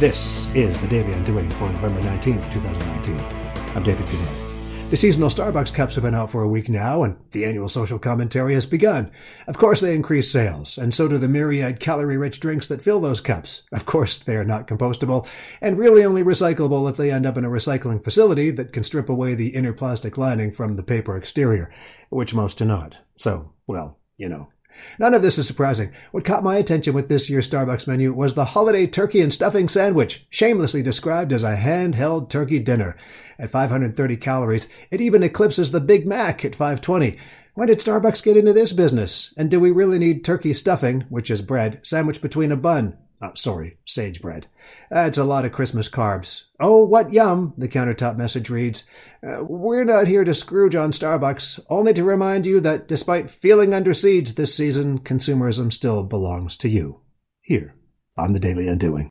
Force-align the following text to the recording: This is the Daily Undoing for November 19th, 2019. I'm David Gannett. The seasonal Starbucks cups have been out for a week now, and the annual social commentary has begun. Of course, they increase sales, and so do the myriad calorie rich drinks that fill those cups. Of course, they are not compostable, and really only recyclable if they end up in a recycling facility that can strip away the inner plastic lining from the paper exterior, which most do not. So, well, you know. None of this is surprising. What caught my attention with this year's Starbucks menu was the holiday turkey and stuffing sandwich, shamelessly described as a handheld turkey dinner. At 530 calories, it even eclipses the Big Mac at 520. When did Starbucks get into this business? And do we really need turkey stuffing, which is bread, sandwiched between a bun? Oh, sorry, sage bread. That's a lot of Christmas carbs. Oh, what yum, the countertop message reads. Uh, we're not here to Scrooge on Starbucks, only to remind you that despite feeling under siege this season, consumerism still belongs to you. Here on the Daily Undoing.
This 0.00 0.46
is 0.54 0.78
the 0.78 0.88
Daily 0.88 1.12
Undoing 1.12 1.50
for 1.50 1.68
November 1.68 2.00
19th, 2.00 2.50
2019. 2.54 3.20
I'm 3.76 3.82
David 3.82 4.06
Gannett. 4.06 4.90
The 4.90 4.96
seasonal 4.96 5.28
Starbucks 5.28 5.74
cups 5.74 5.94
have 5.94 6.04
been 6.04 6.14
out 6.14 6.30
for 6.30 6.42
a 6.42 6.48
week 6.48 6.70
now, 6.70 7.02
and 7.02 7.18
the 7.32 7.44
annual 7.44 7.68
social 7.68 7.98
commentary 7.98 8.54
has 8.54 8.64
begun. 8.64 9.10
Of 9.46 9.58
course, 9.58 9.82
they 9.82 9.94
increase 9.94 10.32
sales, 10.32 10.78
and 10.78 10.94
so 10.94 11.06
do 11.06 11.18
the 11.18 11.28
myriad 11.28 11.80
calorie 11.80 12.16
rich 12.16 12.40
drinks 12.40 12.66
that 12.68 12.80
fill 12.80 13.02
those 13.02 13.20
cups. 13.20 13.60
Of 13.72 13.84
course, 13.84 14.18
they 14.18 14.36
are 14.36 14.44
not 14.44 14.66
compostable, 14.66 15.26
and 15.60 15.76
really 15.76 16.02
only 16.02 16.22
recyclable 16.22 16.88
if 16.88 16.96
they 16.96 17.12
end 17.12 17.26
up 17.26 17.36
in 17.36 17.44
a 17.44 17.50
recycling 17.50 18.02
facility 18.02 18.50
that 18.52 18.72
can 18.72 18.84
strip 18.84 19.10
away 19.10 19.34
the 19.34 19.48
inner 19.48 19.74
plastic 19.74 20.16
lining 20.16 20.50
from 20.50 20.76
the 20.76 20.82
paper 20.82 21.14
exterior, 21.14 21.70
which 22.08 22.32
most 22.32 22.56
do 22.56 22.64
not. 22.64 22.96
So, 23.16 23.52
well, 23.66 24.00
you 24.16 24.30
know. 24.30 24.48
None 24.98 25.14
of 25.14 25.22
this 25.22 25.38
is 25.38 25.46
surprising. 25.46 25.92
What 26.10 26.24
caught 26.24 26.42
my 26.42 26.56
attention 26.56 26.94
with 26.94 27.08
this 27.08 27.30
year's 27.30 27.48
Starbucks 27.48 27.86
menu 27.86 28.12
was 28.12 28.34
the 28.34 28.46
holiday 28.46 28.86
turkey 28.86 29.20
and 29.20 29.32
stuffing 29.32 29.68
sandwich, 29.68 30.26
shamelessly 30.30 30.82
described 30.82 31.32
as 31.32 31.42
a 31.42 31.56
handheld 31.56 32.28
turkey 32.28 32.58
dinner. 32.58 32.96
At 33.38 33.50
530 33.50 34.16
calories, 34.16 34.68
it 34.90 35.00
even 35.00 35.22
eclipses 35.22 35.70
the 35.70 35.80
Big 35.80 36.06
Mac 36.06 36.44
at 36.44 36.54
520. 36.54 37.18
When 37.54 37.68
did 37.68 37.80
Starbucks 37.80 38.22
get 38.22 38.36
into 38.36 38.52
this 38.52 38.72
business? 38.72 39.34
And 39.36 39.50
do 39.50 39.58
we 39.58 39.70
really 39.70 39.98
need 39.98 40.24
turkey 40.24 40.54
stuffing, 40.54 41.02
which 41.08 41.30
is 41.30 41.42
bread, 41.42 41.80
sandwiched 41.82 42.22
between 42.22 42.52
a 42.52 42.56
bun? 42.56 42.96
Oh, 43.22 43.32
sorry, 43.34 43.76
sage 43.86 44.22
bread. 44.22 44.46
That's 44.90 45.18
a 45.18 45.24
lot 45.24 45.44
of 45.44 45.52
Christmas 45.52 45.88
carbs. 45.88 46.44
Oh, 46.58 46.84
what 46.84 47.12
yum, 47.12 47.52
the 47.56 47.68
countertop 47.68 48.16
message 48.16 48.48
reads. 48.48 48.84
Uh, 49.22 49.44
we're 49.44 49.84
not 49.84 50.06
here 50.06 50.24
to 50.24 50.32
Scrooge 50.32 50.74
on 50.74 50.92
Starbucks, 50.92 51.60
only 51.68 51.92
to 51.92 52.04
remind 52.04 52.46
you 52.46 52.60
that 52.60 52.88
despite 52.88 53.30
feeling 53.30 53.74
under 53.74 53.92
siege 53.92 54.34
this 54.34 54.54
season, 54.54 55.00
consumerism 55.00 55.72
still 55.72 56.02
belongs 56.02 56.56
to 56.58 56.68
you. 56.68 57.00
Here 57.42 57.74
on 58.16 58.32
the 58.32 58.40
Daily 58.40 58.68
Undoing. 58.68 59.08